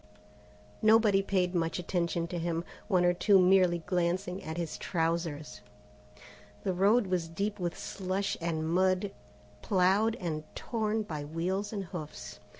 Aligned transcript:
Nobody 0.81 1.21
paid 1.21 1.53
much 1.53 1.77
attention 1.77 2.25
to 2.29 2.39
him, 2.39 2.63
one 2.87 3.05
or 3.05 3.13
two 3.13 3.37
merely 3.39 3.83
glancing 3.85 4.43
at 4.43 4.57
his 4.57 4.79
trousers. 4.79 5.61
The 6.63 6.73
road 6.73 7.05
was 7.05 7.27
deep 7.27 7.59
with 7.59 7.77
slush 7.77 8.35
and 8.41 8.67
mud 8.67 9.11
ploughed 9.61 10.17
and 10.19 10.43
torn 10.55 11.03
by 11.03 11.23
wheels 11.23 11.71
and 11.71 11.83
hoofs. 11.85 12.39